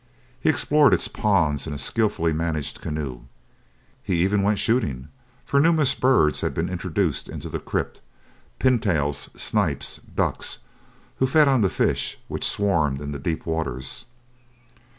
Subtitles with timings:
[0.39, 3.25] He explored its ponds in a skillfully managed canoe.
[4.01, 5.09] He even went shooting,
[5.45, 10.57] for numerous birds had been introduced into the crypt—pintails, snipes, ducks,
[11.17, 14.05] who fed on the fish which swarmed in the deep waters.